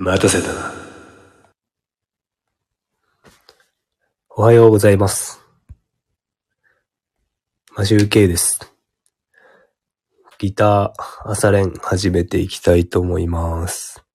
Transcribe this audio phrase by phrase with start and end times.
[0.00, 0.72] 待たせたな。
[4.30, 5.40] おはようございます。
[7.76, 8.60] マシュウケイです。
[10.38, 14.07] ギター朝練始めていきたいと思います。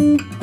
[0.00, 0.39] 練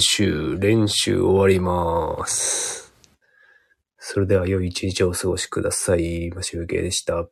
[0.00, 2.92] 習、練習終わります。
[3.98, 6.30] それでは良い一日をお過ごしください。
[6.30, 7.28] マシュウケイでした。